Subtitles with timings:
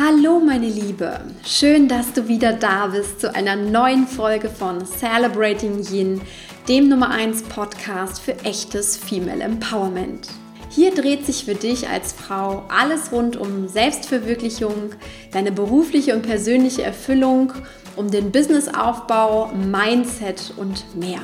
[0.00, 5.84] Hallo meine Liebe, schön, dass du wieder da bist zu einer neuen Folge von Celebrating
[5.90, 6.20] Yin,
[6.68, 10.28] dem Nummer 1 Podcast für echtes Female Empowerment.
[10.70, 14.92] Hier dreht sich für dich als Frau alles rund um Selbstverwirklichung,
[15.32, 17.52] deine berufliche und persönliche Erfüllung,
[17.96, 21.22] um den Businessaufbau, Mindset und mehr.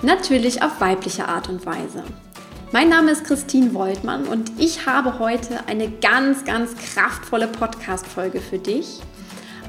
[0.00, 2.02] Natürlich auf weibliche Art und Weise.
[2.72, 8.58] Mein Name ist Christine Woltmann und ich habe heute eine ganz, ganz kraftvolle Podcast-Folge für
[8.58, 8.98] dich.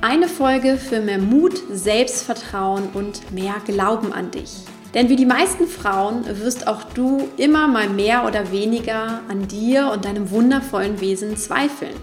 [0.01, 4.51] Eine Folge für mehr Mut, Selbstvertrauen und mehr Glauben an dich.
[4.95, 9.91] Denn wie die meisten Frauen wirst auch du immer mal mehr oder weniger an dir
[9.93, 11.95] und deinem wundervollen Wesen zweifeln.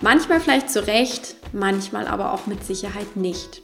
[0.00, 3.62] Manchmal vielleicht zu Recht, manchmal aber auch mit Sicherheit nicht.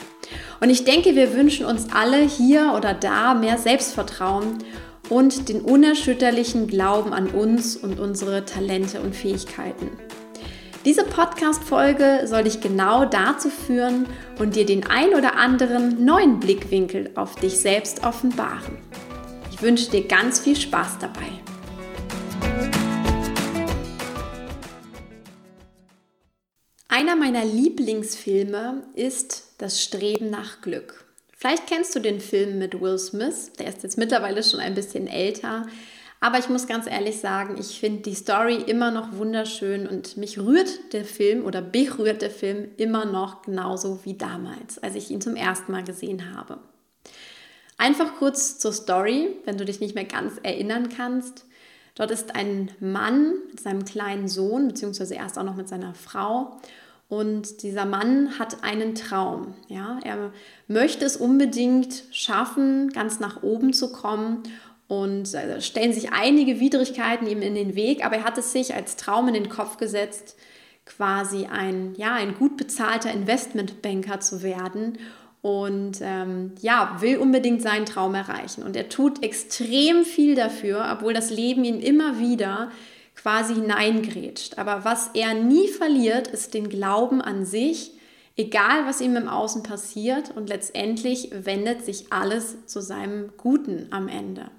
[0.60, 4.58] Und ich denke, wir wünschen uns alle hier oder da mehr Selbstvertrauen
[5.08, 9.90] und den unerschütterlichen Glauben an uns und unsere Talente und Fähigkeiten.
[10.84, 14.06] Diese Podcast-Folge soll dich genau dazu führen
[14.38, 18.78] und dir den ein oder anderen neuen Blickwinkel auf dich selbst offenbaren.
[19.50, 21.28] Ich wünsche dir ganz viel Spaß dabei.
[26.88, 30.99] Einer meiner Lieblingsfilme ist Das Streben nach Glück.
[31.40, 35.06] Vielleicht kennst du den Film mit Will Smith, der ist jetzt mittlerweile schon ein bisschen
[35.06, 35.66] älter.
[36.20, 40.38] Aber ich muss ganz ehrlich sagen, ich finde die Story immer noch wunderschön und mich
[40.38, 45.22] rührt der Film oder berührt der Film immer noch genauso wie damals, als ich ihn
[45.22, 46.58] zum ersten Mal gesehen habe.
[47.78, 51.46] Einfach kurz zur Story, wenn du dich nicht mehr ganz erinnern kannst.
[51.94, 56.60] Dort ist ein Mann mit seinem kleinen Sohn, beziehungsweise erst auch noch mit seiner Frau.
[57.10, 59.54] Und dieser Mann hat einen Traum.
[59.66, 59.98] Ja?
[60.04, 60.32] Er
[60.68, 64.44] möchte es unbedingt schaffen, ganz nach oben zu kommen.
[64.86, 68.74] Und äh, stellen sich einige Widrigkeiten ihm in den Weg, aber er hat es sich
[68.74, 70.36] als Traum in den Kopf gesetzt,
[70.86, 74.98] quasi ein, ja, ein gut bezahlter Investmentbanker zu werden
[75.42, 78.62] und ähm, ja, will unbedingt seinen Traum erreichen.
[78.62, 82.70] Und er tut extrem viel dafür, obwohl das Leben ihn immer wieder
[83.16, 84.58] quasi hineingrätscht.
[84.58, 87.92] Aber was er nie verliert, ist den Glauben an sich,
[88.36, 90.30] egal was ihm im Außen passiert.
[90.34, 94.50] Und letztendlich wendet sich alles zu seinem Guten am Ende.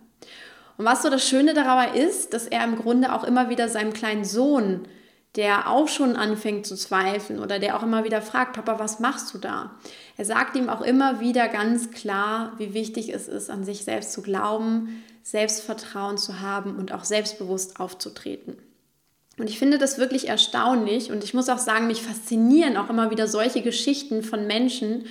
[0.78, 3.94] Und was so das Schöne dabei ist, dass er im Grunde auch immer wieder seinem
[3.94, 4.88] kleinen Sohn,
[5.36, 9.34] der auch schon anfängt zu zweifeln oder der auch immer wieder fragt, Papa, was machst
[9.34, 9.72] du da?
[10.18, 14.12] Er sagt ihm auch immer wieder ganz klar, wie wichtig es ist, an sich selbst
[14.12, 18.58] zu glauben, Selbstvertrauen zu haben und auch selbstbewusst aufzutreten.
[19.38, 23.12] Und ich finde das wirklich erstaunlich und ich muss auch sagen, mich faszinieren auch immer
[23.12, 25.06] wieder solche Geschichten von Menschen,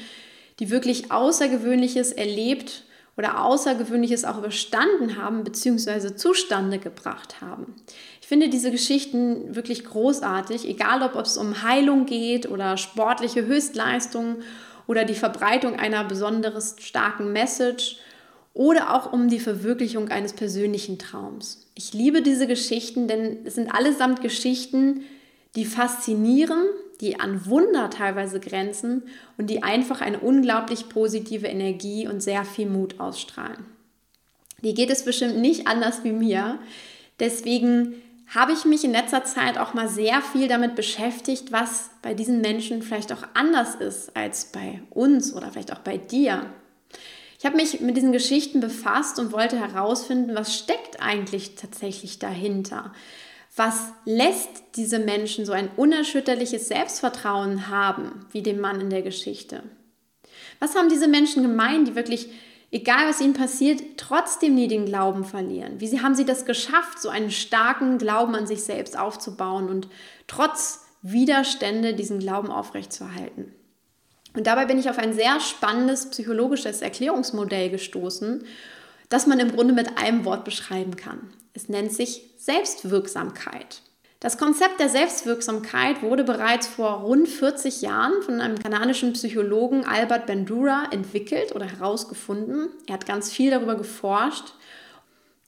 [0.59, 2.85] die wirklich Außergewöhnliches erlebt
[3.17, 6.15] oder Außergewöhnliches auch überstanden haben bzw.
[6.17, 7.75] zustande gebracht haben.
[8.21, 14.43] Ich finde diese Geschichten wirklich großartig, egal ob es um Heilung geht oder sportliche Höchstleistungen
[14.87, 17.97] oder die Verbreitung einer besonders starken Message
[18.61, 21.67] oder auch um die Verwirklichung eines persönlichen Traums.
[21.75, 25.01] Ich liebe diese Geschichten, denn es sind allesamt Geschichten,
[25.57, 26.67] die faszinieren,
[27.01, 29.05] die an Wunder teilweise grenzen
[29.39, 33.65] und die einfach eine unglaublich positive Energie und sehr viel Mut ausstrahlen.
[34.63, 36.59] Die geht es bestimmt nicht anders wie mir.
[37.19, 37.95] Deswegen
[38.27, 42.43] habe ich mich in letzter Zeit auch mal sehr viel damit beschäftigt, was bei diesen
[42.43, 46.45] Menschen vielleicht auch anders ist als bei uns oder vielleicht auch bei dir.
[47.41, 52.93] Ich habe mich mit diesen Geschichten befasst und wollte herausfinden, was steckt eigentlich tatsächlich dahinter.
[53.57, 59.63] Was lässt diese Menschen so ein unerschütterliches Selbstvertrauen haben, wie dem Mann in der Geschichte?
[60.59, 62.29] Was haben diese Menschen gemein, die wirklich,
[62.71, 65.81] egal was ihnen passiert, trotzdem nie den Glauben verlieren?
[65.81, 69.89] Wie haben sie das geschafft, so einen starken Glauben an sich selbst aufzubauen und
[70.27, 73.55] trotz Widerstände diesen Glauben aufrechtzuerhalten?
[74.35, 78.45] Und dabei bin ich auf ein sehr spannendes psychologisches Erklärungsmodell gestoßen,
[79.09, 81.33] das man im Grunde mit einem Wort beschreiben kann.
[81.53, 83.83] Es nennt sich Selbstwirksamkeit.
[84.21, 90.27] Das Konzept der Selbstwirksamkeit wurde bereits vor rund 40 Jahren von einem kanadischen Psychologen Albert
[90.27, 92.69] Bandura entwickelt oder herausgefunden.
[92.87, 94.53] Er hat ganz viel darüber geforscht.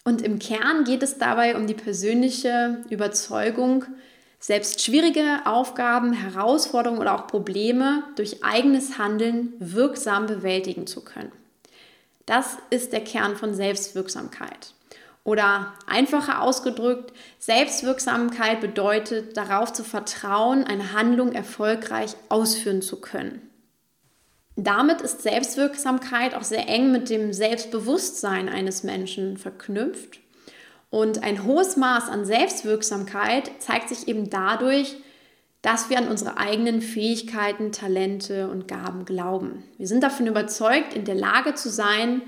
[0.05, 3.85] Und im Kern geht es dabei um die persönliche Überzeugung,
[4.43, 11.31] selbst schwierige Aufgaben, Herausforderungen oder auch Probleme durch eigenes Handeln wirksam bewältigen zu können.
[12.27, 14.75] Das ist der Kern von Selbstwirksamkeit.
[15.23, 23.49] Oder einfacher ausgedrückt, Selbstwirksamkeit bedeutet darauf zu vertrauen, eine Handlung erfolgreich ausführen zu können.
[24.57, 30.22] Damit ist Selbstwirksamkeit auch sehr eng mit dem Selbstbewusstsein eines Menschen verknüpft
[30.93, 34.95] und ein hohes Maß an Selbstwirksamkeit zeigt sich eben dadurch,
[35.63, 39.65] dass wir an unsere eigenen Fähigkeiten, Talente und Gaben glauben.
[39.79, 42.21] Wir sind davon überzeugt, in der Lage zu sein,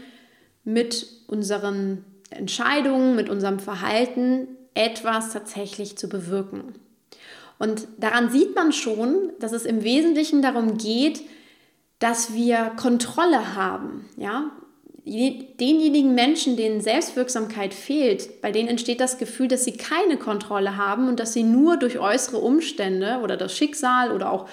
[0.65, 6.75] mit unseren Entscheidungen, mit unserem Verhalten etwas tatsächlich zu bewirken.
[7.59, 11.21] Und daran sieht man schon, dass es im Wesentlichen darum geht,
[11.99, 14.09] dass wir Kontrolle haben.
[14.17, 14.53] Ja?
[15.07, 21.09] Denjenigen Menschen, denen Selbstwirksamkeit fehlt, bei denen entsteht das Gefühl, dass sie keine Kontrolle haben
[21.09, 24.49] und dass sie nur durch äußere Umstände oder das Schicksal oder auch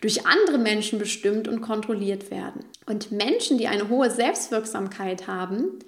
[0.00, 2.64] durch andere Menschen bestimmt und kontrolliert werden.
[2.86, 5.80] Und Menschen, die eine hohe Selbstwirksamkeit haben,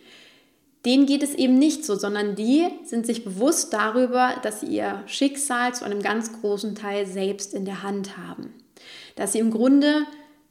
[0.85, 5.03] denen geht es eben nicht so, sondern die sind sich bewusst darüber, dass sie ihr
[5.07, 8.55] Schicksal zu einem ganz großen Teil selbst in der Hand haben.
[9.15, 10.07] Dass sie im Grunde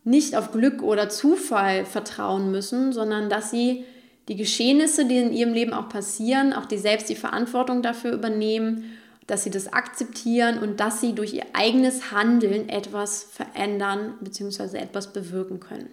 [0.07, 3.83] nicht auf Glück oder Zufall vertrauen müssen, sondern dass sie
[4.29, 8.97] die Geschehnisse, die in ihrem Leben auch passieren, auch die selbst die Verantwortung dafür übernehmen,
[9.27, 14.77] dass sie das akzeptieren und dass sie durch ihr eigenes Handeln etwas verändern bzw.
[14.77, 15.89] etwas bewirken können.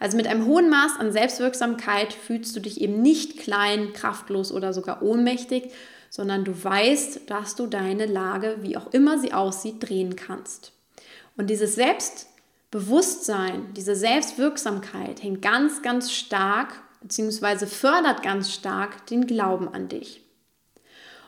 [0.00, 4.72] Also mit einem hohen Maß an Selbstwirksamkeit fühlst du dich eben nicht klein, kraftlos oder
[4.72, 5.70] sogar ohnmächtig,
[6.10, 10.72] sondern du weißt, dass du deine Lage, wie auch immer sie aussieht, drehen kannst.
[11.36, 12.26] Und dieses Selbst
[12.72, 16.72] Bewusstsein, diese Selbstwirksamkeit hängt ganz, ganz stark
[17.02, 17.66] bzw.
[17.66, 20.22] fördert ganz stark den Glauben an dich.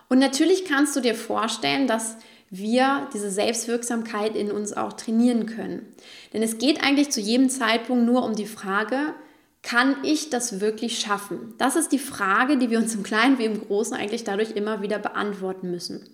[0.09, 2.17] Und natürlich kannst du dir vorstellen, dass
[2.49, 5.95] wir diese Selbstwirksamkeit in uns auch trainieren können.
[6.33, 9.15] Denn es geht eigentlich zu jedem Zeitpunkt nur um die Frage,
[9.63, 11.53] kann ich das wirklich schaffen?
[11.59, 14.81] Das ist die Frage, die wir uns im Kleinen wie im Großen eigentlich dadurch immer
[14.81, 16.09] wieder beantworten müssen.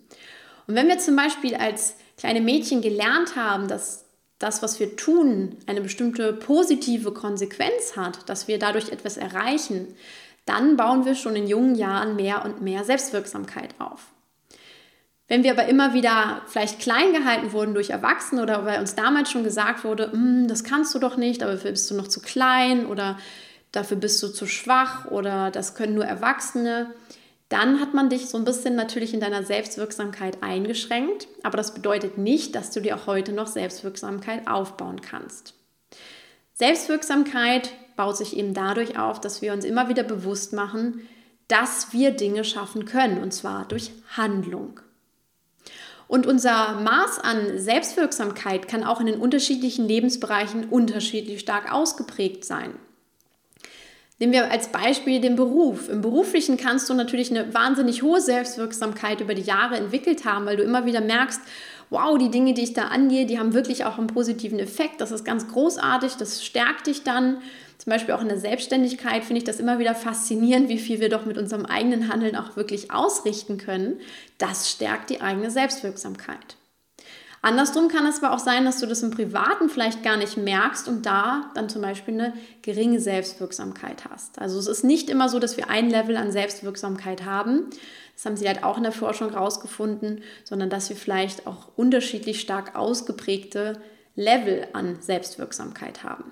[0.67, 4.10] Und wenn wir zum Beispiel als kleine Mädchen gelernt haben, dass
[4.40, 9.87] das, was wir tun, eine bestimmte positive Konsequenz hat, dass wir dadurch etwas erreichen,
[10.46, 14.06] dann bauen wir schon in jungen Jahren mehr und mehr Selbstwirksamkeit auf.
[15.28, 19.31] Wenn wir aber immer wieder vielleicht klein gehalten wurden durch Erwachsene oder weil uns damals
[19.31, 22.87] schon gesagt wurde, hm, das kannst du doch nicht, dafür bist du noch zu klein
[22.87, 23.19] oder
[23.72, 26.92] dafür bist du zu schwach oder das können nur Erwachsene,
[27.50, 32.17] dann hat man dich so ein bisschen natürlich in deiner Selbstwirksamkeit eingeschränkt, aber das bedeutet
[32.17, 35.55] nicht, dass du dir auch heute noch Selbstwirksamkeit aufbauen kannst.
[36.55, 41.08] Selbstwirksamkeit baut sich eben dadurch auf, dass wir uns immer wieder bewusst machen,
[41.49, 44.79] dass wir Dinge schaffen können, und zwar durch Handlung.
[46.06, 52.75] Und unser Maß an Selbstwirksamkeit kann auch in den unterschiedlichen Lebensbereichen unterschiedlich stark ausgeprägt sein.
[54.20, 55.88] Nehmen wir als Beispiel den Beruf.
[55.88, 60.58] Im Beruflichen kannst du natürlich eine wahnsinnig hohe Selbstwirksamkeit über die Jahre entwickelt haben, weil
[60.58, 61.40] du immer wieder merkst,
[61.88, 65.00] wow, die Dinge, die ich da angehe, die haben wirklich auch einen positiven Effekt.
[65.00, 67.38] Das ist ganz großartig, das stärkt dich dann.
[67.78, 71.08] Zum Beispiel auch in der Selbstständigkeit finde ich das immer wieder faszinierend, wie viel wir
[71.08, 74.00] doch mit unserem eigenen Handeln auch wirklich ausrichten können.
[74.37, 76.60] Das stärkt die eigene Selbstwirksamkeit.
[77.42, 80.88] Andersrum kann es aber auch sein, dass du das im Privaten vielleicht gar nicht merkst
[80.88, 84.38] und da dann zum Beispiel eine geringe Selbstwirksamkeit hast.
[84.38, 87.70] Also es ist nicht immer so, dass wir ein Level an Selbstwirksamkeit haben.
[88.14, 92.40] Das haben sie halt auch in der Forschung rausgefunden, sondern dass wir vielleicht auch unterschiedlich
[92.40, 93.81] stark ausgeprägte
[94.16, 96.25] Level an Selbstwirksamkeit haben.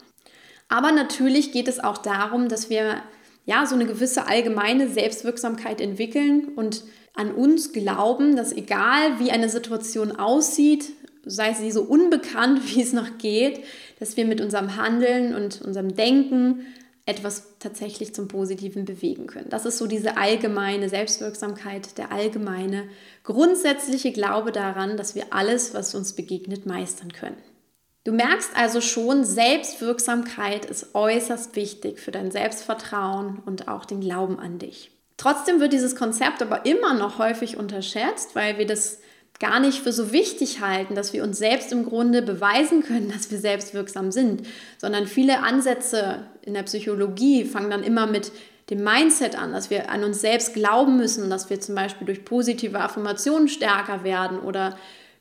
[0.69, 3.03] Aber natürlich geht es auch darum, dass wir
[3.47, 6.85] ja so eine gewisse allgemeine Selbstwirksamkeit entwickeln und
[7.19, 10.93] an uns glauben, dass egal wie eine Situation aussieht,
[11.25, 13.65] sei sie so unbekannt, wie es noch geht,
[13.99, 16.67] dass wir mit unserem Handeln und unserem Denken
[17.07, 19.49] etwas tatsächlich zum Positiven bewegen können.
[19.49, 22.85] Das ist so diese allgemeine Selbstwirksamkeit, der allgemeine
[23.25, 27.39] grundsätzliche Glaube daran, dass wir alles, was uns begegnet, meistern können.
[28.05, 34.39] Du merkst also schon, Selbstwirksamkeit ist äußerst wichtig für dein Selbstvertrauen und auch den Glauben
[34.39, 34.91] an dich.
[35.19, 39.01] Trotzdem wird dieses Konzept aber immer noch häufig unterschätzt, weil wir das
[39.41, 43.31] gar nicht für so wichtig halten, dass wir uns selbst im Grunde beweisen können, dass
[43.31, 44.47] wir selbstwirksam sind,
[44.79, 48.33] sondern viele Ansätze in der Psychologie fangen dann immer mit
[48.71, 52.25] dem Mindset an, dass wir an uns selbst glauben müssen, dass wir zum Beispiel durch
[52.25, 54.77] positive Affirmationen stärker werden oder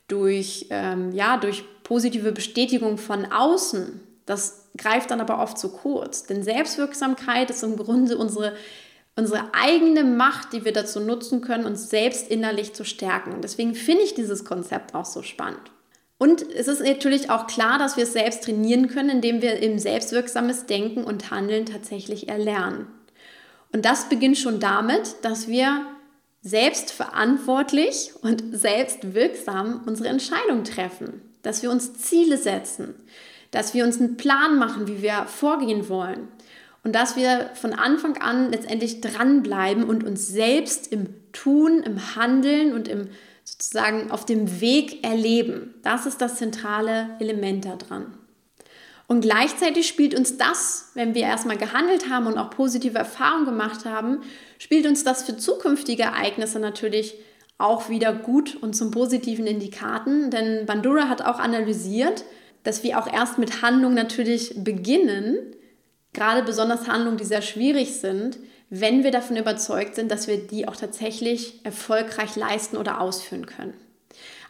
[0.06, 4.00] durch, ähm, ja, durch positive Bestätigung von außen.
[4.26, 8.54] Das greift dann aber oft zu kurz, denn Selbstwirksamkeit ist im Grunde unsere
[9.18, 13.40] unsere eigene Macht, die wir dazu nutzen können, uns selbst innerlich zu stärken.
[13.42, 15.72] Deswegen finde ich dieses Konzept auch so spannend.
[16.18, 19.78] Und es ist natürlich auch klar, dass wir es selbst trainieren können, indem wir im
[19.78, 22.86] selbstwirksames Denken und Handeln tatsächlich erlernen.
[23.72, 25.84] Und das beginnt schon damit, dass wir
[26.42, 32.94] selbstverantwortlich und selbstwirksam unsere Entscheidung treffen, dass wir uns Ziele setzen,
[33.50, 36.28] dass wir uns einen Plan machen, wie wir vorgehen wollen,
[36.88, 42.72] und dass wir von Anfang an letztendlich dranbleiben und uns selbst im Tun, im Handeln
[42.72, 43.10] und im
[43.44, 45.74] sozusagen auf dem Weg erleben.
[45.82, 48.14] Das ist das zentrale Element daran.
[49.06, 53.84] Und gleichzeitig spielt uns das, wenn wir erstmal gehandelt haben und auch positive Erfahrungen gemacht
[53.84, 54.20] haben,
[54.58, 57.16] spielt uns das für zukünftige Ereignisse natürlich
[57.58, 60.30] auch wieder gut und zum Positiven in die Karten.
[60.30, 62.24] Denn Bandura hat auch analysiert,
[62.62, 65.54] dass wir auch erst mit Handlungen natürlich beginnen,
[66.18, 68.38] gerade besonders Handlungen, die sehr schwierig sind,
[68.70, 73.74] wenn wir davon überzeugt sind, dass wir die auch tatsächlich erfolgreich leisten oder ausführen können.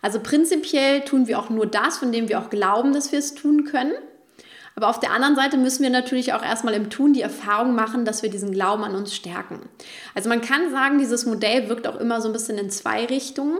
[0.00, 3.34] Also prinzipiell tun wir auch nur das, von dem wir auch glauben, dass wir es
[3.34, 3.92] tun können.
[4.76, 8.04] Aber auf der anderen Seite müssen wir natürlich auch erstmal im Tun die Erfahrung machen,
[8.04, 9.68] dass wir diesen Glauben an uns stärken.
[10.14, 13.58] Also man kann sagen, dieses Modell wirkt auch immer so ein bisschen in zwei Richtungen.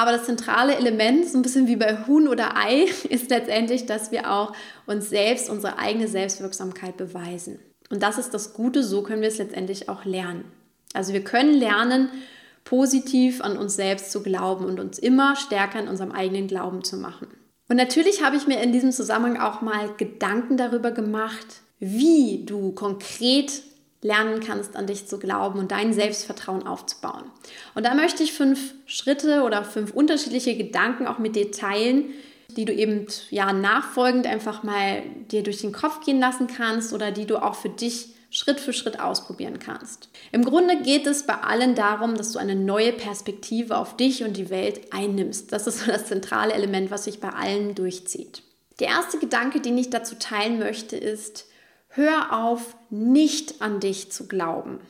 [0.00, 4.10] Aber das zentrale Element, so ein bisschen wie bei Huhn oder Ei, ist letztendlich, dass
[4.10, 4.54] wir auch
[4.86, 7.58] uns selbst, unsere eigene Selbstwirksamkeit beweisen.
[7.90, 10.46] Und das ist das Gute, so können wir es letztendlich auch lernen.
[10.94, 12.08] Also wir können lernen,
[12.64, 16.96] positiv an uns selbst zu glauben und uns immer stärker in unserem eigenen Glauben zu
[16.96, 17.26] machen.
[17.68, 22.72] Und natürlich habe ich mir in diesem Zusammenhang auch mal Gedanken darüber gemacht, wie du
[22.72, 23.52] konkret
[24.02, 27.24] lernen kannst, an dich zu glauben und dein Selbstvertrauen aufzubauen.
[27.74, 32.06] Und da möchte ich fünf Schritte oder fünf unterschiedliche Gedanken auch mit dir teilen,
[32.56, 37.10] die du eben ja nachfolgend einfach mal dir durch den Kopf gehen lassen kannst oder
[37.10, 40.08] die du auch für dich Schritt für Schritt ausprobieren kannst.
[40.30, 44.36] Im Grunde geht es bei allen darum, dass du eine neue Perspektive auf dich und
[44.36, 45.52] die Welt einnimmst.
[45.52, 48.42] Das ist so das zentrale Element, was sich bei allen durchzieht.
[48.78, 51.46] Der erste Gedanke, den ich dazu teilen möchte, ist,
[51.90, 54.80] hör auf, nicht an dich zu glauben.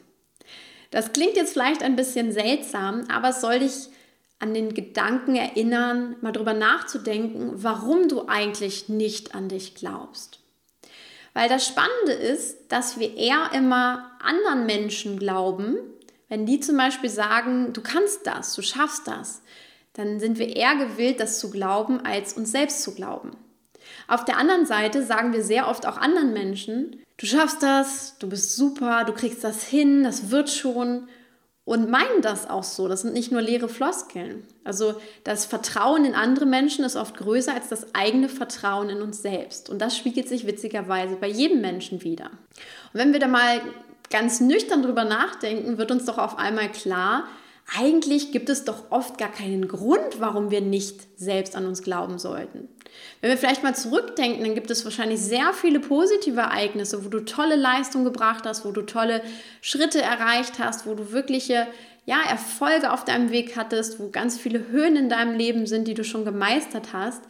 [0.90, 3.88] Das klingt jetzt vielleicht ein bisschen seltsam, aber es soll dich
[4.38, 10.40] an den Gedanken erinnern, mal drüber nachzudenken, warum du eigentlich nicht an dich glaubst.
[11.35, 15.76] Weil das Spannende ist, dass wir eher immer anderen Menschen glauben,
[16.28, 19.42] wenn die zum Beispiel sagen, du kannst das, du schaffst das,
[19.92, 23.37] dann sind wir eher gewillt, das zu glauben, als uns selbst zu glauben.
[24.11, 28.29] Auf der anderen Seite sagen wir sehr oft auch anderen Menschen, du schaffst das, du
[28.29, 31.07] bist super, du kriegst das hin, das wird schon
[31.64, 32.88] und meinen das auch so.
[32.88, 34.43] Das sind nicht nur leere Floskeln.
[34.64, 39.23] Also das Vertrauen in andere Menschen ist oft größer als das eigene Vertrauen in uns
[39.23, 39.71] selbst.
[39.71, 42.31] Und das spiegelt sich witzigerweise bei jedem Menschen wieder.
[42.93, 43.61] Und wenn wir da mal
[44.11, 47.29] ganz nüchtern drüber nachdenken, wird uns doch auf einmal klar,
[47.77, 52.19] eigentlich gibt es doch oft gar keinen Grund, warum wir nicht selbst an uns glauben
[52.19, 52.69] sollten.
[53.21, 57.21] Wenn wir vielleicht mal zurückdenken, dann gibt es wahrscheinlich sehr viele positive Ereignisse, wo du
[57.21, 59.23] tolle Leistung gebracht hast, wo du tolle
[59.61, 61.69] Schritte erreicht hast, wo du wirkliche
[62.07, 65.95] ja, Erfolge auf deinem Weg hattest, wo ganz viele Höhen in deinem Leben sind, die
[65.95, 67.23] du schon gemeistert hast.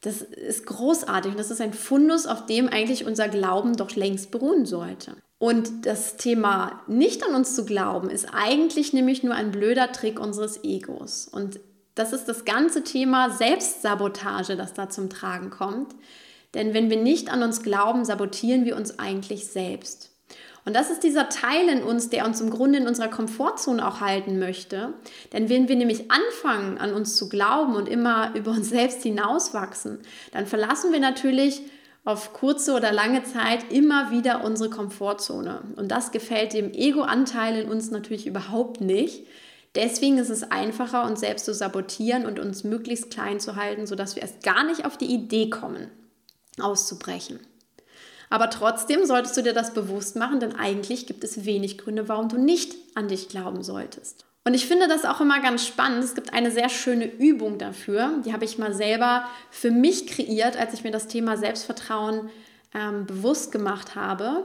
[0.00, 4.32] Das ist großartig und das ist ein Fundus, auf dem eigentlich unser Glauben doch längst
[4.32, 5.16] beruhen sollte.
[5.38, 10.18] Und das Thema nicht an uns zu glauben, ist eigentlich nämlich nur ein blöder Trick
[10.18, 11.28] unseres Egos.
[11.28, 11.60] Und
[11.94, 15.94] das ist das ganze Thema Selbstsabotage, das da zum Tragen kommt.
[16.54, 20.14] Denn wenn wir nicht an uns glauben, sabotieren wir uns eigentlich selbst.
[20.64, 24.00] Und das ist dieser Teil in uns, der uns im Grunde in unserer Komfortzone auch
[24.00, 24.94] halten möchte.
[25.32, 29.98] Denn wenn wir nämlich anfangen, an uns zu glauben und immer über uns selbst hinauswachsen,
[30.32, 31.62] dann verlassen wir natürlich
[32.04, 35.62] auf kurze oder lange Zeit immer wieder unsere Komfortzone.
[35.76, 39.26] Und das gefällt dem Ego-Anteil in uns natürlich überhaupt nicht.
[39.74, 44.14] Deswegen ist es einfacher, uns selbst zu sabotieren und uns möglichst klein zu halten, sodass
[44.14, 45.90] wir erst gar nicht auf die Idee kommen,
[46.60, 47.40] auszubrechen.
[48.30, 52.28] Aber trotzdem solltest du dir das bewusst machen, denn eigentlich gibt es wenig Gründe, warum
[52.28, 54.26] du nicht an dich glauben solltest.
[54.46, 56.04] Und ich finde das auch immer ganz spannend.
[56.04, 58.20] Es gibt eine sehr schöne Übung dafür.
[58.26, 62.28] Die habe ich mal selber für mich kreiert, als ich mir das Thema Selbstvertrauen
[62.74, 64.44] ähm, bewusst gemacht habe.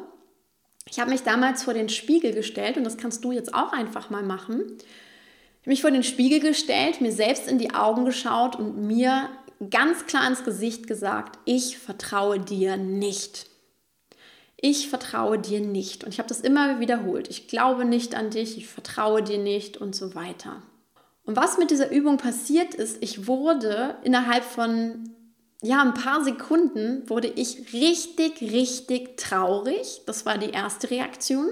[0.90, 4.10] Ich habe mich damals vor den Spiegel gestellt und das kannst du jetzt auch einfach
[4.10, 4.64] mal machen.
[4.72, 9.30] Ich habe mich vor den Spiegel gestellt, mir selbst in die Augen geschaut und mir
[9.70, 13.49] ganz klar ins Gesicht gesagt, ich vertraue dir nicht
[14.62, 16.04] ich vertraue dir nicht.
[16.04, 17.30] Und ich habe das immer wiederholt.
[17.30, 20.62] Ich glaube nicht an dich, ich vertraue dir nicht und so weiter.
[21.24, 25.16] Und was mit dieser Übung passiert ist, ich wurde innerhalb von
[25.62, 30.02] ja, ein paar Sekunden wurde ich richtig, richtig traurig.
[30.06, 31.50] Das war die erste Reaktion.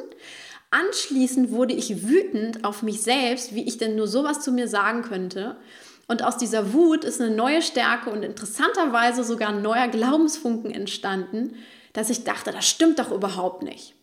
[0.72, 5.02] Anschließend wurde ich wütend auf mich selbst, wie ich denn nur sowas zu mir sagen
[5.02, 5.58] könnte.
[6.08, 11.56] Und aus dieser Wut ist eine neue Stärke und interessanterweise sogar ein neuer Glaubensfunken entstanden,
[11.98, 13.96] dass ich dachte, das stimmt doch überhaupt nicht.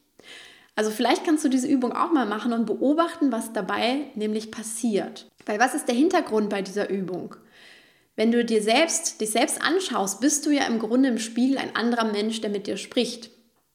[0.74, 5.30] Also vielleicht kannst du diese Übung auch mal machen und beobachten, was dabei nämlich passiert.
[5.46, 7.36] Weil was ist der Hintergrund bei dieser Übung?
[8.16, 11.76] Wenn du dir selbst, dich selbst anschaust, bist du ja im Grunde im Spiegel ein
[11.76, 13.30] anderer Mensch, der mit dir spricht.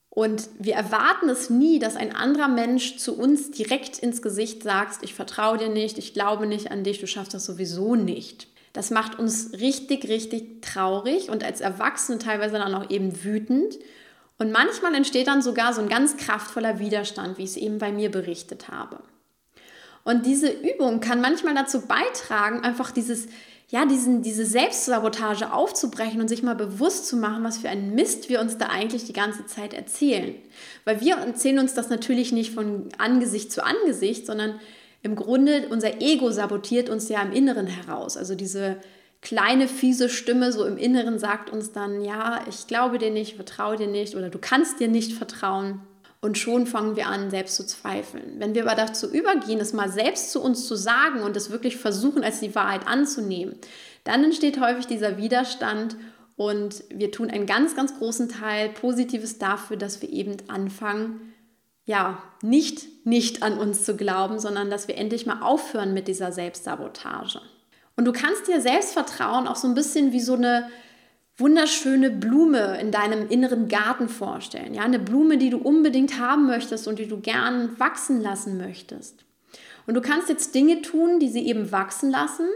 [0.10, 5.02] Und wir erwarten es nie, dass ein anderer Mensch zu uns direkt ins Gesicht sagt,
[5.02, 8.48] ich vertraue dir nicht, ich glaube nicht an dich, du schaffst das sowieso nicht.
[8.74, 13.80] Das macht uns richtig, richtig traurig und als Erwachsene teilweise dann auch eben wütend.
[14.40, 17.92] Und manchmal entsteht dann sogar so ein ganz kraftvoller Widerstand, wie ich es eben bei
[17.92, 19.00] mir berichtet habe.
[20.04, 23.28] Und diese Übung kann manchmal dazu beitragen, einfach dieses
[23.72, 28.28] ja, diesen, diese Selbstsabotage aufzubrechen und sich mal bewusst zu machen, was für einen Mist
[28.28, 30.34] wir uns da eigentlich die ganze Zeit erzählen.
[30.86, 34.60] Weil wir erzählen uns das natürlich nicht von Angesicht zu Angesicht, sondern
[35.04, 38.18] im Grunde unser Ego sabotiert uns ja im Inneren heraus.
[38.18, 38.78] Also diese
[39.22, 43.76] kleine fiese Stimme so im Inneren sagt uns dann, ja, ich glaube dir nicht, vertraue
[43.76, 45.82] dir nicht oder du kannst dir nicht vertrauen.
[46.22, 48.36] Und schon fangen wir an, selbst zu zweifeln.
[48.40, 51.78] Wenn wir aber dazu übergehen, es mal selbst zu uns zu sagen und es wirklich
[51.78, 53.56] versuchen, als die Wahrheit anzunehmen,
[54.04, 55.96] dann entsteht häufig dieser Widerstand
[56.36, 61.34] und wir tun einen ganz, ganz großen Teil Positives dafür, dass wir eben anfangen,
[61.86, 66.32] ja, nicht nicht an uns zu glauben, sondern dass wir endlich mal aufhören mit dieser
[66.32, 67.42] Selbstsabotage.
[68.00, 70.70] Und du kannst dir Selbstvertrauen auch so ein bisschen wie so eine
[71.36, 74.74] wunderschöne Blume in deinem inneren Garten vorstellen.
[74.74, 79.26] Ja, eine Blume, die du unbedingt haben möchtest und die du gern wachsen lassen möchtest.
[79.86, 82.48] Und du kannst jetzt Dinge tun, die sie eben wachsen lassen.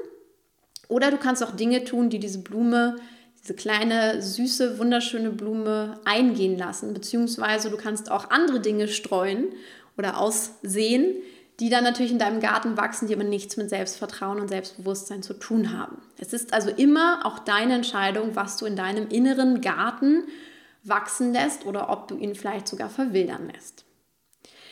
[0.88, 2.96] Oder du kannst auch Dinge tun, die diese Blume,
[3.42, 6.94] diese kleine, süße, wunderschöne Blume eingehen lassen.
[6.94, 9.48] Beziehungsweise du kannst auch andere Dinge streuen
[9.98, 11.16] oder aussehen,
[11.60, 15.34] die dann natürlich in deinem Garten wachsen, die aber nichts mit Selbstvertrauen und Selbstbewusstsein zu
[15.34, 16.02] tun haben.
[16.18, 20.24] Es ist also immer auch deine Entscheidung, was du in deinem inneren Garten
[20.84, 23.86] wachsen lässt oder ob du ihn vielleicht sogar verwildern lässt.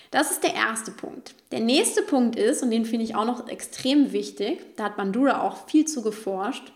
[0.09, 1.35] Das ist der erste Punkt.
[1.51, 5.41] Der nächste Punkt ist, und den finde ich auch noch extrem wichtig, da hat Bandura
[5.41, 6.73] auch viel zu geforscht,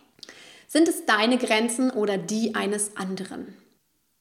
[0.67, 3.53] sind es deine Grenzen oder die eines anderen?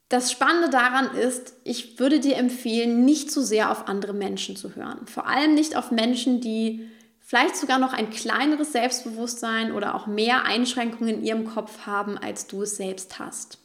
[0.08, 4.74] Das Spannende daran ist, ich würde dir empfehlen, nicht zu sehr auf andere Menschen zu
[4.76, 5.06] hören.
[5.06, 6.88] Vor allem nicht auf Menschen, die
[7.20, 12.46] vielleicht sogar noch ein kleineres Selbstbewusstsein oder auch mehr Einschränkungen in ihrem Kopf haben, als
[12.46, 13.58] du es selbst hast.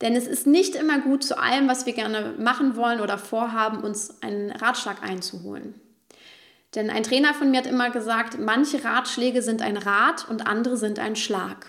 [0.00, 3.82] Denn es ist nicht immer gut, zu allem, was wir gerne machen wollen oder vorhaben,
[3.82, 5.74] uns einen Ratschlag einzuholen.
[6.74, 10.76] Denn ein Trainer von mir hat immer gesagt, manche Ratschläge sind ein Rat und andere
[10.76, 11.66] sind ein Schlag.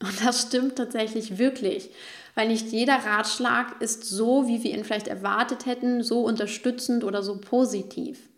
[0.00, 1.90] Und das stimmt tatsächlich wirklich
[2.34, 7.22] weil nicht jeder Ratschlag ist so, wie wir ihn vielleicht erwartet hätten, so unterstützend oder
[7.22, 8.28] so positiv.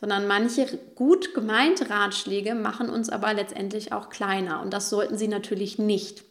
[0.00, 5.28] Sondern manche gut gemeinte Ratschläge machen uns aber letztendlich auch kleiner und das sollten sie
[5.28, 6.24] natürlich nicht.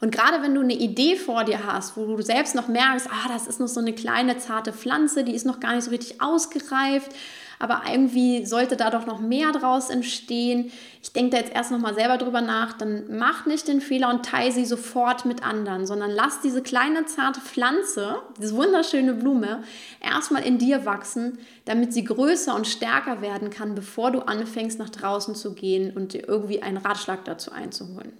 [0.00, 3.28] Und gerade wenn du eine Idee vor dir hast, wo du selbst noch merkst, ah,
[3.28, 6.20] das ist noch so eine kleine zarte Pflanze, die ist noch gar nicht so richtig
[6.20, 7.12] ausgereift,
[7.58, 10.70] aber irgendwie sollte da doch noch mehr draus entstehen.
[11.02, 14.10] Ich denke da jetzt erst noch mal selber drüber nach, dann mach nicht den Fehler
[14.10, 19.62] und teile sie sofort mit anderen, sondern lass diese kleine zarte Pflanze, diese wunderschöne Blume,
[20.00, 24.90] erstmal in dir wachsen, damit sie größer und stärker werden kann, bevor du anfängst nach
[24.90, 28.12] draußen zu gehen und dir irgendwie einen Ratschlag dazu einzuholen.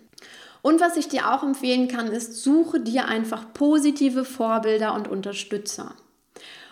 [0.62, 5.94] Und was ich dir auch empfehlen kann, ist, suche dir einfach positive Vorbilder und Unterstützer.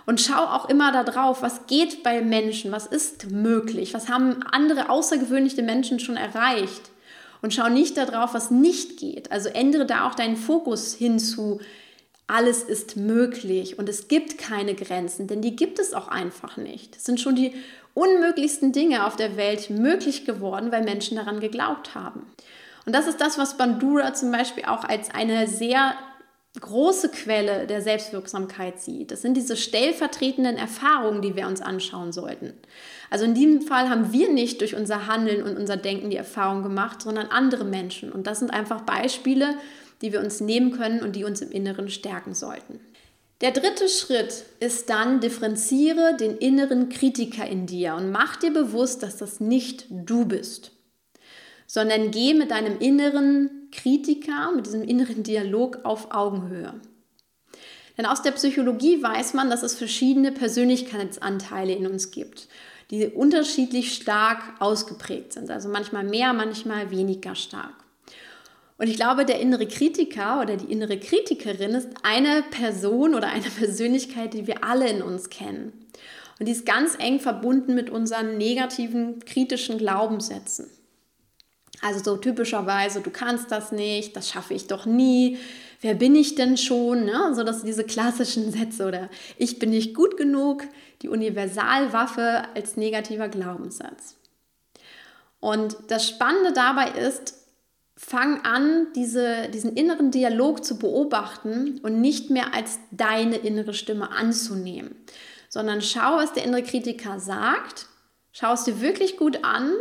[0.07, 4.43] Und schau auch immer da drauf, was geht bei Menschen, was ist möglich, was haben
[4.43, 6.91] andere außergewöhnliche Menschen schon erreicht.
[7.41, 9.33] Und schau nicht darauf, was nicht geht.
[9.33, 11.61] Also ändere da auch deinen Fokus hinzu.
[12.27, 16.97] Alles ist möglich und es gibt keine Grenzen, denn die gibt es auch einfach nicht.
[16.97, 17.53] Es sind schon die
[17.93, 22.27] unmöglichsten Dinge auf der Welt möglich geworden, weil Menschen daran geglaubt haben.
[22.87, 25.95] Und das ist das, was Bandura zum Beispiel auch als eine sehr
[26.61, 29.11] große Quelle der Selbstwirksamkeit sieht.
[29.11, 32.55] Das sind diese stellvertretenden Erfahrungen, die wir uns anschauen sollten.
[33.11, 36.63] Also in diesem Fall haben wir nicht durch unser Handeln und unser Denken die Erfahrung
[36.63, 38.13] gemacht, sondern andere Menschen.
[38.13, 39.55] Und das sind einfach Beispiele,
[40.01, 42.81] die wir uns nehmen können und die uns im Inneren stärken sollten.
[43.41, 49.03] Der dritte Schritt ist dann, differenziere den inneren Kritiker in dir und mach dir bewusst,
[49.03, 50.71] dass das nicht du bist,
[51.75, 56.73] sondern geh mit deinem inneren Kritiker, mit diesem inneren Dialog auf Augenhöhe.
[57.99, 62.47] Denn aus der Psychologie weiß man, dass es verschiedene Persönlichkeitsanteile in uns gibt,
[62.93, 65.51] die unterschiedlich stark ausgeprägt sind.
[65.51, 67.75] Also manchmal mehr, manchmal weniger stark.
[68.79, 73.51] Und ich glaube, der innere Kritiker oder die innere Kritikerin ist eine Person oder eine
[73.59, 75.73] Persönlichkeit, die wir alle in uns kennen.
[76.39, 80.71] Und die ist ganz eng verbunden mit unseren negativen, kritischen Glaubenssätzen.
[81.81, 85.39] Also so typischerweise, du kannst das nicht, das schaffe ich doch nie,
[85.81, 87.05] wer bin ich denn schon?
[87.05, 87.35] Ne?
[87.35, 90.65] So dass diese klassischen Sätze oder ich bin nicht gut genug,
[91.03, 94.17] die Universalwaffe als negativer Glaubenssatz.
[95.41, 97.35] Und das Spannende dabei ist,
[97.97, 104.11] fang an, diese, diesen inneren Dialog zu beobachten und nicht mehr als deine innere Stimme
[104.11, 104.97] anzunehmen,
[105.49, 107.87] sondern schau, was der innere Kritiker sagt,
[108.33, 109.73] schau es dir wirklich gut an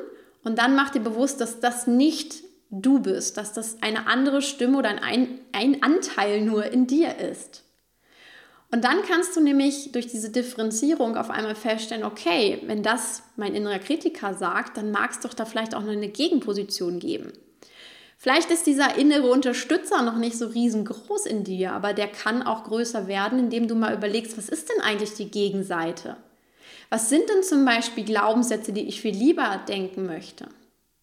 [0.44, 4.78] und dann mach dir bewusst, dass das nicht du bist, dass das eine andere Stimme
[4.78, 7.64] oder ein, ein Anteil nur in dir ist.
[8.72, 13.54] Und dann kannst du nämlich durch diese Differenzierung auf einmal feststellen, okay, wenn das mein
[13.54, 17.34] innerer Kritiker sagt, dann mag es doch da vielleicht auch noch eine Gegenposition geben.
[18.18, 22.64] Vielleicht ist dieser innere Unterstützer noch nicht so riesengroß in dir, aber der kann auch
[22.64, 26.18] größer werden, indem du mal überlegst, was ist denn eigentlich die Gegenseite?
[26.94, 30.46] Was sind denn zum Beispiel Glaubenssätze, die ich viel lieber denken möchte?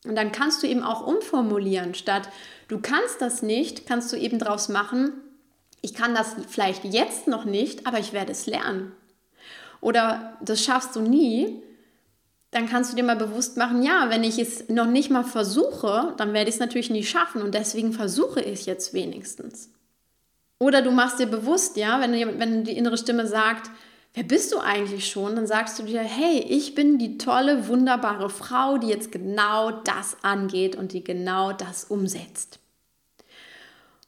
[0.04, 2.28] Und dann kannst du eben auch umformulieren, statt
[2.68, 5.14] du kannst das nicht, kannst du eben daraus machen,
[5.82, 8.92] ich kann das vielleicht jetzt noch nicht, aber ich werde es lernen.
[9.80, 11.60] Oder das schaffst du nie,
[12.52, 16.14] dann kannst du dir mal bewusst machen, ja, wenn ich es noch nicht mal versuche,
[16.18, 19.72] dann werde ich es natürlich nie schaffen und deswegen versuche ich es jetzt wenigstens.
[20.60, 23.72] Oder du machst dir bewusst, ja, wenn, wenn die innere Stimme sagt,
[24.14, 25.36] wer bist du eigentlich schon?
[25.36, 30.16] Dann sagst du dir, hey, ich bin die tolle, wunderbare Frau, die jetzt genau das
[30.22, 32.58] angeht und die genau das umsetzt.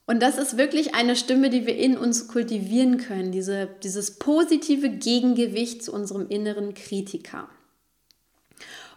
[0.04, 4.90] Und das ist wirklich eine Stimme, die wir in uns kultivieren können, diese, dieses positive
[4.90, 7.48] Gegengewicht zu unserem inneren Kritiker.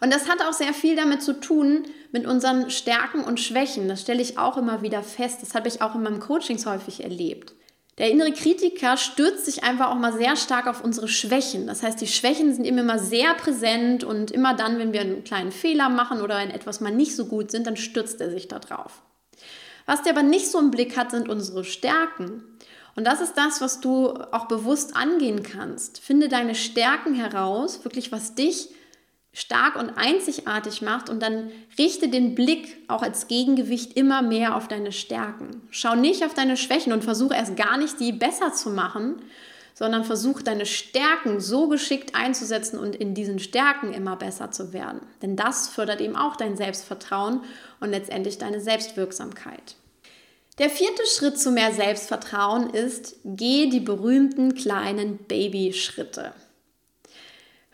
[0.02, 3.88] Und das hat auch sehr viel damit zu tun, mit unseren Stärken und Schwächen.
[3.88, 5.42] Das stelle ich auch immer wieder fest.
[5.42, 7.54] Das habe ich auch in meinem Coachings häufig erlebt.
[7.98, 11.66] Der innere Kritiker stürzt sich einfach auch mal sehr stark auf unsere Schwächen.
[11.66, 15.24] Das heißt, die Schwächen sind ihm immer sehr präsent und immer dann, wenn wir einen
[15.24, 18.50] kleinen Fehler machen oder in etwas mal nicht so gut sind, dann stürzt er sich
[18.50, 19.02] da drauf.
[19.86, 22.44] Was der aber nicht so im Blick hat, sind unsere Stärken.
[22.96, 26.00] Und das ist das, was du auch bewusst angehen kannst.
[26.00, 28.70] Finde deine Stärken heraus, wirklich was dich
[29.36, 34.70] stark und einzigartig macht und dann richte den Blick auch als Gegengewicht immer mehr auf
[34.70, 35.62] deine Stärken.
[35.72, 39.22] Schau nicht auf deine Schwächen und versuche erst gar nicht, die besser zu machen,
[39.74, 45.02] sondern versuch deine Stärken so geschickt einzusetzen und in diesen Stärken immer besser zu werden.
[45.22, 47.42] Denn das fördert eben auch dein Selbstvertrauen
[47.82, 49.76] und letztendlich deine Selbstwirksamkeit.
[50.60, 56.32] Der vierte Schritt zu mehr Selbstvertrauen ist, geh die berühmten kleinen Babyschritte.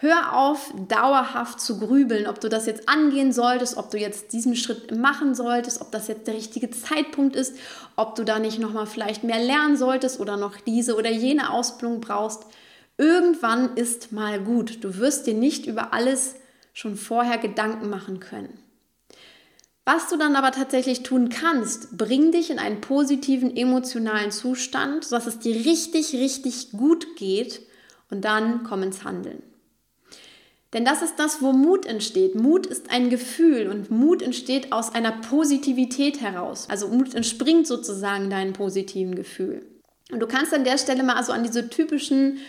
[0.03, 4.55] Hör auf, dauerhaft zu grübeln, ob du das jetzt angehen solltest, ob du jetzt diesen
[4.55, 7.55] Schritt machen solltest, ob das jetzt der richtige Zeitpunkt ist,
[7.95, 12.01] ob du da nicht nochmal vielleicht mehr lernen solltest oder noch diese oder jene Ausbildung
[12.01, 12.47] brauchst.
[12.97, 14.83] Irgendwann ist mal gut.
[14.83, 16.33] Du wirst dir nicht über alles
[16.73, 18.57] schon vorher Gedanken machen können.
[19.85, 25.27] Was du dann aber tatsächlich tun kannst, bring dich in einen positiven emotionalen Zustand, sodass
[25.27, 27.61] es dir richtig, richtig gut geht
[28.09, 29.43] und dann komm ins Handeln.
[30.73, 32.35] Denn das ist das, wo Mut entsteht.
[32.35, 36.67] Mut ist ein Gefühl und Mut entsteht aus einer Positivität heraus.
[36.69, 39.65] Also Mut entspringt sozusagen deinem positiven Gefühl.
[40.11, 42.39] Und du kannst an der Stelle mal also an diese typischen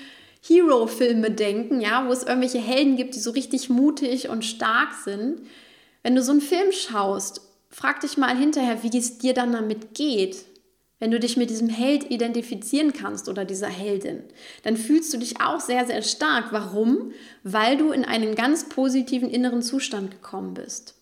[0.40, 5.40] Hero-Filme denken, ja, wo es irgendwelche Helden gibt, die so richtig mutig und stark sind.
[6.02, 9.94] Wenn du so einen Film schaust, frag dich mal hinterher, wie es dir dann damit
[9.94, 10.44] geht
[11.02, 14.22] wenn du dich mit diesem Held identifizieren kannst oder dieser Heldin,
[14.62, 16.52] dann fühlst du dich auch sehr, sehr stark.
[16.52, 17.10] Warum?
[17.42, 20.94] Weil du in einen ganz positiven inneren Zustand gekommen bist.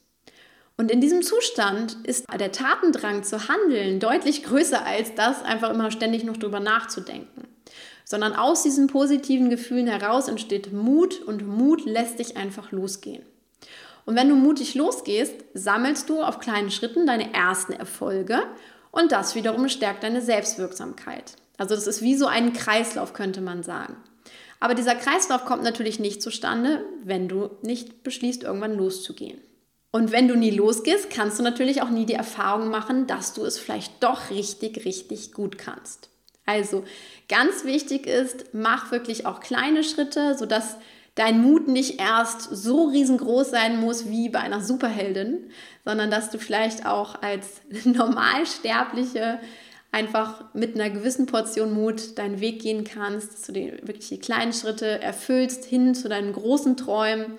[0.78, 5.90] Und in diesem Zustand ist der Tatendrang zu handeln deutlich größer als das, einfach immer
[5.90, 7.46] ständig noch drüber nachzudenken.
[8.06, 13.26] Sondern aus diesen positiven Gefühlen heraus entsteht Mut und Mut lässt dich einfach losgehen.
[14.06, 18.44] Und wenn du mutig losgehst, sammelst du auf kleinen Schritten deine ersten Erfolge
[18.90, 21.36] und das wiederum stärkt deine Selbstwirksamkeit.
[21.58, 23.96] Also das ist wie so ein Kreislauf, könnte man sagen.
[24.60, 29.40] Aber dieser Kreislauf kommt natürlich nicht zustande, wenn du nicht beschließt, irgendwann loszugehen.
[29.90, 33.44] Und wenn du nie losgehst, kannst du natürlich auch nie die Erfahrung machen, dass du
[33.44, 36.10] es vielleicht doch richtig, richtig gut kannst.
[36.46, 36.84] Also
[37.28, 40.76] ganz wichtig ist, mach wirklich auch kleine Schritte, sodass
[41.20, 45.50] dein Mut nicht erst so riesengroß sein muss wie bei einer Superheldin,
[45.84, 49.38] sondern dass du vielleicht auch als Normalsterbliche
[49.92, 54.18] einfach mit einer gewissen Portion Mut deinen Weg gehen kannst, dass du die, wirklich die
[54.18, 57.36] kleinen Schritte erfüllst hin zu deinen großen Träumen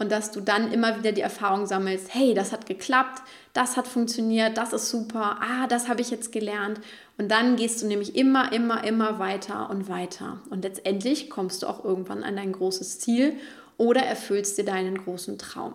[0.00, 3.86] und dass du dann immer wieder die Erfahrung sammelst, hey, das hat geklappt, das hat
[3.86, 6.80] funktioniert, das ist super, ah, das habe ich jetzt gelernt.
[7.20, 10.40] Und dann gehst du nämlich immer, immer, immer weiter und weiter.
[10.48, 13.34] Und letztendlich kommst du auch irgendwann an dein großes Ziel
[13.76, 15.74] oder erfüllst dir deinen großen Traum.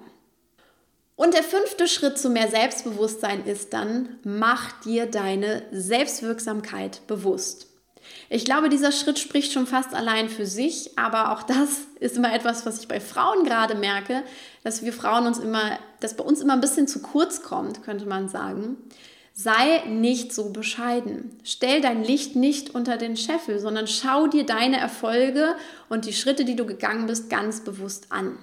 [1.16, 7.68] Und der fünfte Schritt zu mehr Selbstbewusstsein ist dann, mach dir deine Selbstwirksamkeit bewusst.
[8.28, 12.34] Ich glaube, dieser Schritt spricht schon fast allein für sich, aber auch das ist immer
[12.34, 14.24] etwas, was ich bei Frauen gerade merke,
[14.64, 18.08] dass wir Frauen uns immer, dass bei uns immer ein bisschen zu kurz kommt, könnte
[18.08, 18.78] man sagen.
[19.38, 21.38] Sei nicht so bescheiden.
[21.44, 25.58] Stell dein Licht nicht unter den Scheffel, sondern schau dir deine Erfolge
[25.90, 28.40] und die Schritte, die du gegangen bist, ganz bewusst an.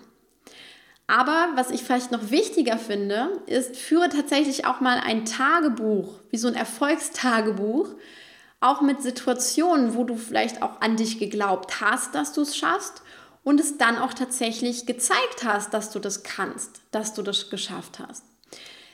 [1.06, 6.36] Aber was ich vielleicht noch wichtiger finde, ist, führe tatsächlich auch mal ein Tagebuch, wie
[6.36, 7.88] so ein Erfolgstagebuch,
[8.60, 13.02] auch mit Situationen, wo du vielleicht auch an dich geglaubt hast, dass du es schaffst
[13.44, 17.98] und es dann auch tatsächlich gezeigt hast, dass du das kannst, dass du das geschafft
[17.98, 18.31] hast.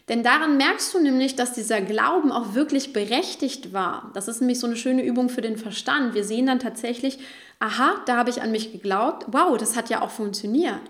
[0.08, 4.10] Denn daran merkst du nämlich, dass dieser Glauben auch wirklich berechtigt war.
[4.14, 6.14] Das ist nämlich so eine schöne Übung für den Verstand.
[6.14, 7.18] Wir sehen dann tatsächlich,
[7.58, 10.80] aha, da habe ich an mich geglaubt, wow, das hat ja auch funktioniert.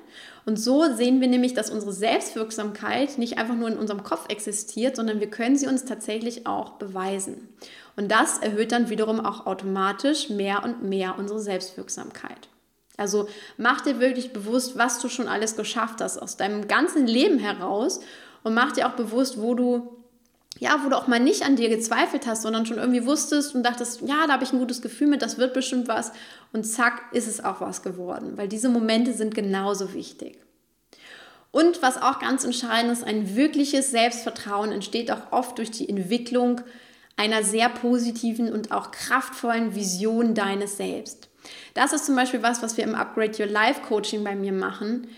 [0.47, 4.97] Und so sehen wir nämlich, dass unsere Selbstwirksamkeit nicht einfach nur in unserem Kopf existiert,
[4.97, 7.49] sondern wir können sie uns tatsächlich auch beweisen.
[7.97, 12.49] Und das erhöht dann wiederum auch automatisch mehr und mehr unsere Selbstwirksamkeit.
[12.97, 17.39] Also mach dir wirklich bewusst, was du schon alles geschafft hast aus deinem ganzen Leben
[17.39, 18.01] heraus
[18.43, 19.99] und mach dir auch bewusst, wo du
[20.61, 23.63] ja, wo du auch mal nicht an dir gezweifelt hast, sondern schon irgendwie wusstest und
[23.63, 26.11] dachtest, ja, da habe ich ein gutes Gefühl mit, das wird bestimmt was
[26.53, 30.39] und zack, ist es auch was geworden, weil diese Momente sind genauso wichtig.
[31.51, 36.61] Und was auch ganz entscheidend ist, ein wirkliches Selbstvertrauen entsteht auch oft durch die Entwicklung
[37.17, 41.29] einer sehr positiven und auch kraftvollen Vision deines Selbst.
[41.75, 45.09] Das ist zum Beispiel was, was wir im Upgrade Your Life Coaching bei mir machen.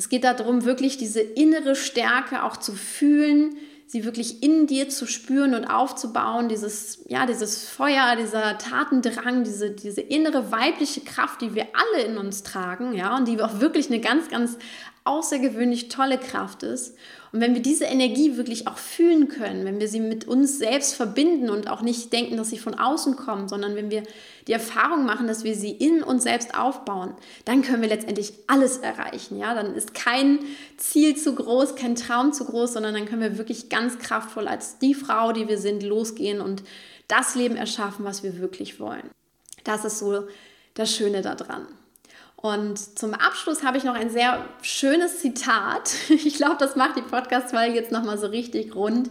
[0.00, 3.54] Es geht darum, wirklich diese innere Stärke auch zu fühlen,
[3.86, 9.72] sie wirklich in dir zu spüren und aufzubauen, dieses, ja, dieses Feuer, dieser Tatendrang, diese,
[9.72, 13.88] diese innere weibliche Kraft, die wir alle in uns tragen, ja, und die auch wirklich
[13.90, 14.56] eine ganz, ganz
[15.10, 16.94] außergewöhnlich tolle Kraft ist.
[17.32, 20.94] Und wenn wir diese Energie wirklich auch fühlen können, wenn wir sie mit uns selbst
[20.94, 24.04] verbinden und auch nicht denken, dass sie von außen kommen, sondern wenn wir
[24.46, 28.78] die Erfahrung machen, dass wir sie in uns selbst aufbauen, dann können wir letztendlich alles
[28.78, 29.38] erreichen.
[29.38, 29.54] Ja?
[29.54, 30.38] Dann ist kein
[30.76, 34.78] Ziel zu groß, kein Traum zu groß, sondern dann können wir wirklich ganz kraftvoll als
[34.78, 36.62] die Frau, die wir sind, losgehen und
[37.08, 39.10] das Leben erschaffen, was wir wirklich wollen.
[39.64, 40.28] Das ist so
[40.74, 41.66] das Schöne daran.
[42.42, 45.92] Und zum Abschluss habe ich noch ein sehr schönes Zitat.
[46.08, 49.10] Ich glaube, das macht die Podcast-Folge jetzt nochmal so richtig rund.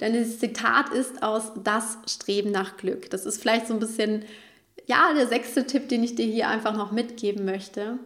[0.00, 3.10] Denn dieses Zitat ist aus Das Streben nach Glück.
[3.10, 4.24] Das ist vielleicht so ein bisschen,
[4.86, 7.98] ja, der sechste Tipp, den ich dir hier einfach noch mitgeben möchte.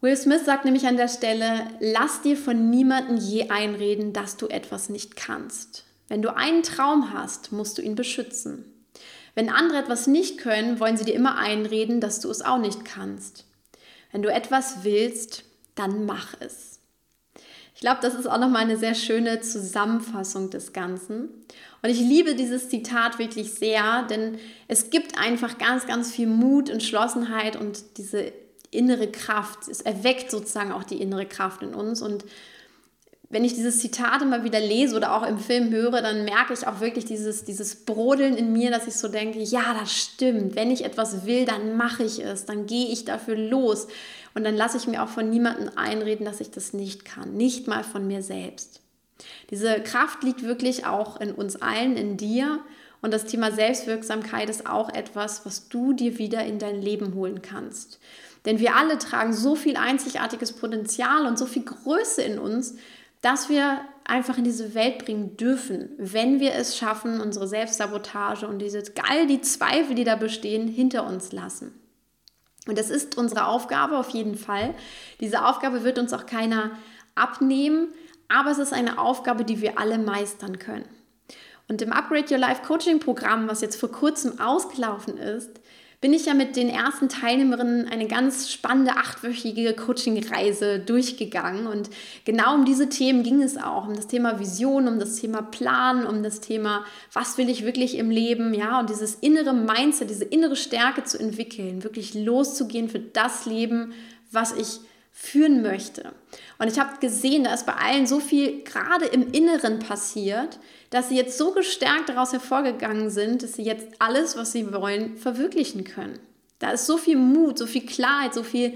[0.00, 4.48] Will Smith sagt nämlich an der Stelle, lass dir von niemandem je einreden, dass du
[4.48, 5.84] etwas nicht kannst.
[6.08, 8.64] Wenn du einen Traum hast, musst du ihn beschützen.
[9.34, 12.86] Wenn andere etwas nicht können, wollen sie dir immer einreden, dass du es auch nicht
[12.86, 13.44] kannst.
[14.12, 15.44] Wenn du etwas willst,
[15.74, 16.78] dann mach es.
[17.74, 21.30] Ich glaube, das ist auch nochmal eine sehr schöne Zusammenfassung des Ganzen.
[21.82, 26.68] Und ich liebe dieses Zitat wirklich sehr, denn es gibt einfach ganz, ganz viel Mut,
[26.68, 28.32] Entschlossenheit und diese
[28.70, 29.68] innere Kraft.
[29.68, 32.02] Es erweckt sozusagen auch die innere Kraft in uns.
[32.02, 32.24] Und
[33.32, 36.66] wenn ich dieses Zitat immer wieder lese oder auch im Film höre, dann merke ich
[36.66, 40.56] auch wirklich dieses, dieses Brodeln in mir, dass ich so denke, ja, das stimmt.
[40.56, 43.86] Wenn ich etwas will, dann mache ich es, dann gehe ich dafür los.
[44.34, 47.68] Und dann lasse ich mir auch von niemandem einreden, dass ich das nicht kann, nicht
[47.68, 48.80] mal von mir selbst.
[49.50, 52.58] Diese Kraft liegt wirklich auch in uns allen, in dir.
[53.00, 57.42] Und das Thema Selbstwirksamkeit ist auch etwas, was du dir wieder in dein Leben holen
[57.42, 58.00] kannst.
[58.44, 62.74] Denn wir alle tragen so viel einzigartiges Potenzial und so viel Größe in uns,
[63.20, 68.58] dass wir einfach in diese Welt bringen dürfen, wenn wir es schaffen, unsere Selbstsabotage und
[68.58, 71.72] diese all die Zweifel, die da bestehen, hinter uns lassen.
[72.66, 74.74] Und das ist unsere Aufgabe auf jeden Fall.
[75.20, 76.72] Diese Aufgabe wird uns auch keiner
[77.14, 77.88] abnehmen,
[78.28, 80.84] aber es ist eine Aufgabe, die wir alle meistern können.
[81.68, 85.59] Und im Upgrade Your Life Coaching Programm, was jetzt vor kurzem ausgelaufen ist,
[86.00, 91.66] bin ich ja mit den ersten Teilnehmerinnen eine ganz spannende achtwöchige Coaching-Reise durchgegangen.
[91.66, 91.90] Und
[92.24, 96.06] genau um diese Themen ging es auch, um das Thema Vision, um das Thema Plan,
[96.06, 100.24] um das Thema, was will ich wirklich im Leben, ja, und dieses innere Mindset, diese
[100.24, 103.92] innere Stärke zu entwickeln, wirklich loszugehen für das Leben,
[104.30, 104.80] was ich
[105.12, 106.12] führen möchte.
[106.58, 110.58] Und ich habe gesehen, da ist bei allen so viel gerade im Inneren passiert,
[110.90, 115.16] dass sie jetzt so gestärkt daraus hervorgegangen sind, dass sie jetzt alles, was sie wollen,
[115.16, 116.18] verwirklichen können.
[116.58, 118.74] Da ist so viel Mut, so viel Klarheit, so viel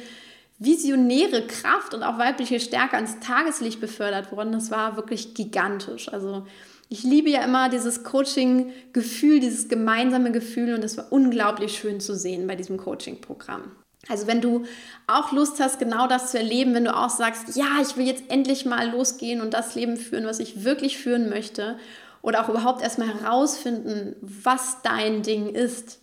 [0.59, 4.53] visionäre Kraft und auch weibliche Stärke ans Tageslicht befördert worden.
[4.53, 6.09] Das war wirklich gigantisch.
[6.13, 6.47] Also
[6.89, 12.15] ich liebe ja immer dieses Coaching-Gefühl, dieses gemeinsame Gefühl und das war unglaublich schön zu
[12.15, 13.73] sehen bei diesem Coaching-Programm.
[14.09, 14.65] Also wenn du
[15.07, 18.25] auch Lust hast, genau das zu erleben, wenn du auch sagst, ja, ich will jetzt
[18.31, 21.79] endlich mal losgehen und das Leben führen, was ich wirklich führen möchte,
[22.25, 26.01] oder auch überhaupt erstmal herausfinden, was dein Ding ist,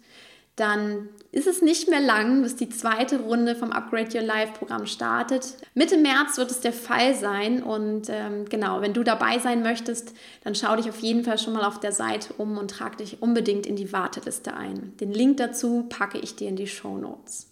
[0.56, 4.86] dann ist es nicht mehr lang, bis die zweite Runde vom Upgrade Your Life Programm
[4.86, 5.58] startet.
[5.74, 10.14] Mitte März wird es der Fall sein und ähm, genau, wenn du dabei sein möchtest,
[10.44, 13.24] dann schau dich auf jeden Fall schon mal auf der Seite um und trag dich
[13.24, 14.94] unbedingt in die Warteliste ein.
[15.00, 17.48] Den Link dazu packe ich dir in die Show Notes.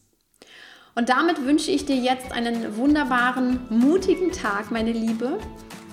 [0.93, 5.39] Und damit wünsche ich dir jetzt einen wunderbaren, mutigen Tag, meine Liebe.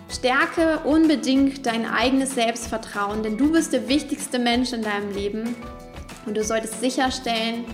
[0.09, 5.57] Stärke unbedingt dein eigenes Selbstvertrauen, denn du bist der wichtigste Mensch in deinem Leben
[6.27, 7.65] und du solltest sicherstellen,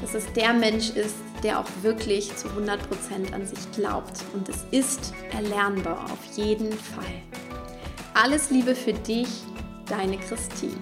[0.00, 4.20] dass es der Mensch ist, der auch wirklich zu 100% an sich glaubt.
[4.32, 7.04] Und es ist erlernbar, auf jeden Fall.
[8.14, 9.28] Alles Liebe für dich,
[9.86, 10.72] deine Christine.